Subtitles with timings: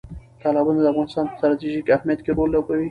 [0.41, 2.79] تالابونه د افغانستان په ستراتیژیک اهمیت کې رول لوبوي.